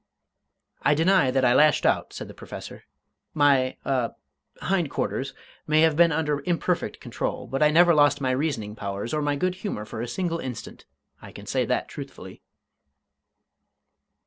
[0.81, 2.85] "I deny that I lashed out!" said the Professor.
[3.35, 4.13] "My a
[4.59, 5.35] hind quarters
[5.67, 9.35] may have been under imperfect control but I never lost my reasoning powers or my
[9.35, 10.85] good humour for a single instant.
[11.21, 12.41] I can say that truthfully."